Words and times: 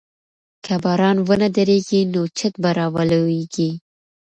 که 0.65 0.73
باران 0.83 1.17
ونه 1.27 1.47
دريږي 1.57 2.01
نو 2.13 2.21
چت 2.37 2.53
به 2.61 2.69
راولوېږي. 2.77 3.69